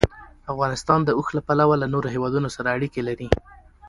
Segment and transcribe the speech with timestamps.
[0.53, 3.27] افغانستان د اوښ له پلوه له نورو هېوادونو سره اړیکې لري.